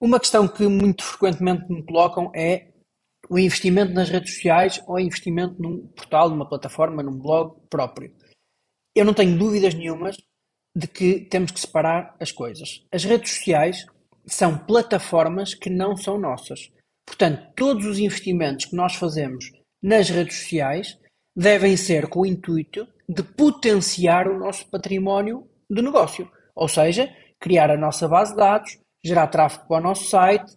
[0.00, 2.72] Uma questão que muito frequentemente me colocam é
[3.28, 8.14] o investimento nas redes sociais ou investimento num portal, numa plataforma, num blog próprio.
[8.94, 10.16] Eu não tenho dúvidas nenhumas
[10.76, 12.84] de que temos que separar as coisas.
[12.92, 13.86] As redes sociais
[14.26, 16.70] são plataformas que não são nossas.
[17.06, 19.50] Portanto, todos os investimentos que nós fazemos
[19.82, 20.98] nas redes sociais
[21.36, 26.30] devem ser com o intuito de potenciar o nosso património de negócio.
[26.54, 30.52] Ou seja, criar a nossa base de dados, gerar tráfego para o nosso site,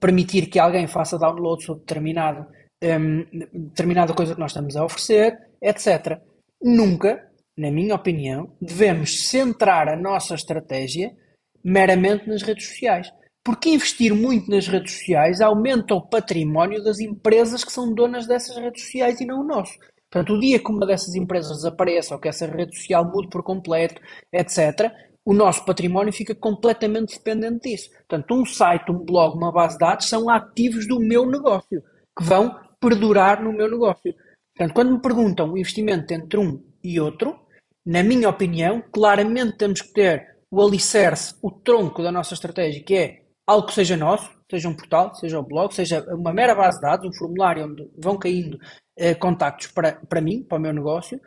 [0.00, 2.46] permitir que alguém faça download sobre determinado,
[2.82, 6.20] um, determinada coisa que nós estamos a oferecer, etc.
[6.60, 11.14] Nunca, na minha opinião, devemos centrar a nossa estratégia
[11.64, 13.12] meramente nas redes sociais.
[13.44, 18.56] Porque investir muito nas redes sociais aumenta o património das empresas que são donas dessas
[18.56, 19.76] redes sociais e não o nosso.
[20.08, 23.42] Portanto, o dia que uma dessas empresas desapareça ou que essa rede social mude por
[23.42, 24.00] completo,
[24.32, 24.92] etc.,
[25.24, 27.90] o nosso património fica completamente dependente disso.
[27.90, 31.82] Portanto, um site, um blog, uma base de dados são ativos do meu negócio,
[32.16, 34.14] que vão perdurar no meu negócio.
[34.54, 37.38] Portanto, quando me perguntam o investimento entre um e outro,
[37.86, 42.94] na minha opinião, claramente temos que ter o alicerce, o tronco da nossa estratégia, que
[42.94, 46.76] é algo que seja nosso, seja um portal, seja um blog, seja uma mera base
[46.76, 48.58] de dados, um formulário onde vão caindo
[48.96, 51.20] eh, contactos para, para mim, para o meu negócio.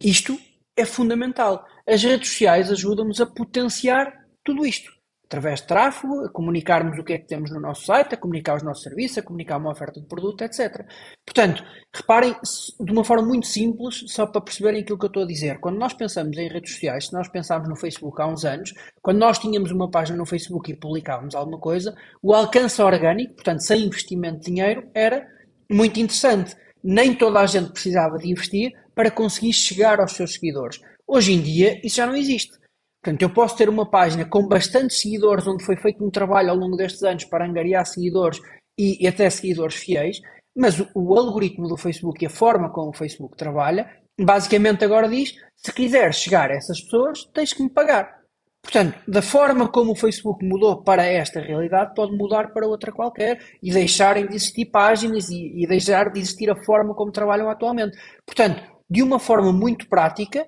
[0.00, 0.38] Isto
[0.76, 1.64] é fundamental.
[1.86, 4.12] As redes sociais ajudam-nos a potenciar
[4.44, 4.94] tudo isto.
[5.26, 8.56] Através de tráfego, a comunicarmos o que é que temos no nosso site, a comunicar
[8.56, 10.86] os nossos serviços, a comunicar uma oferta de produto, etc.
[11.26, 12.32] Portanto, reparem
[12.80, 15.58] de uma forma muito simples, só para perceberem aquilo que eu estou a dizer.
[15.58, 19.18] Quando nós pensamos em redes sociais, se nós pensarmos no Facebook há uns anos, quando
[19.18, 23.84] nós tínhamos uma página no Facebook e publicávamos alguma coisa, o alcance orgânico, portanto, sem
[23.84, 25.26] investimento de dinheiro, era
[25.68, 26.54] muito interessante.
[26.88, 30.80] Nem toda a gente precisava de investir para conseguir chegar aos seus seguidores.
[31.04, 32.56] Hoje em dia, isso já não existe.
[33.02, 36.56] Portanto, eu posso ter uma página com bastantes seguidores, onde foi feito um trabalho ao
[36.56, 38.40] longo destes anos para angariar seguidores
[38.78, 40.20] e, e até seguidores fiéis,
[40.56, 45.08] mas o, o, algoritmo do Facebook e a forma como o Facebook trabalha, basicamente agora
[45.08, 48.15] diz: se quiseres chegar a essas pessoas, tens que me pagar.
[48.76, 53.40] Portanto, da forma como o Facebook mudou para esta realidade, pode mudar para outra qualquer
[53.62, 57.96] e deixarem de existir páginas e, e deixar de existir a forma como trabalham atualmente.
[58.26, 60.46] Portanto, de uma forma muito prática,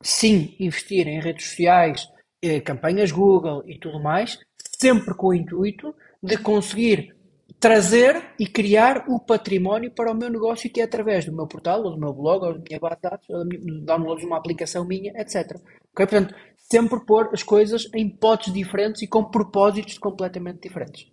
[0.00, 2.06] sim, investir em redes sociais,
[2.40, 4.38] eh, campanhas Google e tudo mais,
[4.78, 5.92] sempre com o intuito
[6.22, 7.12] de conseguir
[7.58, 11.82] trazer e criar o património para o meu negócio que é através do meu portal,
[11.82, 13.44] ou do meu blog, ou da minha base de dados, ou
[13.84, 15.56] download de uma aplicação minha, etc.
[15.92, 16.06] Okay?
[16.06, 16.34] Portanto,
[16.74, 21.06] sempre pôr as coisas em potes diferentes e com propósitos completamente diferentes.